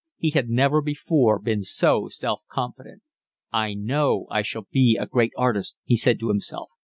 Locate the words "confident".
2.49-3.03